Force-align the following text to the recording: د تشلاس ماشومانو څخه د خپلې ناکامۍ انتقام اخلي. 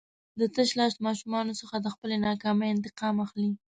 د 0.39 0.41
تشلاس 0.57 0.93
ماشومانو 1.05 1.57
څخه 1.61 1.75
د 1.79 1.87
خپلې 1.93 2.15
ناکامۍ 2.27 2.69
انتقام 2.71 3.15
اخلي. 3.25 3.51